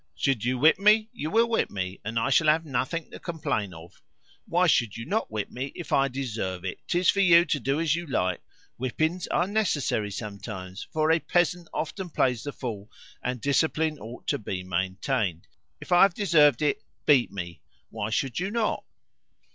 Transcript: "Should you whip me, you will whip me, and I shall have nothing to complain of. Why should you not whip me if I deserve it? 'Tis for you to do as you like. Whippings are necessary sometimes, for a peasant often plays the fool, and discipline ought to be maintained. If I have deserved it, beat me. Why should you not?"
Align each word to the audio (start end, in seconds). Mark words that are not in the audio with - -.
"Should 0.15 0.43
you 0.43 0.57
whip 0.57 0.79
me, 0.79 1.11
you 1.13 1.29
will 1.29 1.47
whip 1.47 1.69
me, 1.69 1.99
and 2.03 2.17
I 2.17 2.31
shall 2.31 2.47
have 2.47 2.65
nothing 2.65 3.11
to 3.11 3.19
complain 3.19 3.71
of. 3.71 4.01
Why 4.47 4.65
should 4.65 4.97
you 4.97 5.05
not 5.05 5.29
whip 5.29 5.51
me 5.51 5.71
if 5.75 5.91
I 5.93 6.07
deserve 6.07 6.65
it? 6.65 6.79
'Tis 6.87 7.11
for 7.11 7.19
you 7.19 7.45
to 7.45 7.59
do 7.59 7.79
as 7.79 7.95
you 7.95 8.07
like. 8.07 8.41
Whippings 8.77 9.27
are 9.27 9.45
necessary 9.45 10.09
sometimes, 10.09 10.87
for 10.91 11.11
a 11.11 11.19
peasant 11.19 11.67
often 11.71 12.09
plays 12.09 12.41
the 12.41 12.51
fool, 12.51 12.89
and 13.21 13.39
discipline 13.39 13.99
ought 13.99 14.25
to 14.29 14.39
be 14.39 14.63
maintained. 14.63 15.45
If 15.79 15.91
I 15.91 16.01
have 16.01 16.15
deserved 16.15 16.63
it, 16.63 16.81
beat 17.05 17.31
me. 17.31 17.61
Why 17.91 18.09
should 18.09 18.39
you 18.39 18.49
not?" 18.49 18.83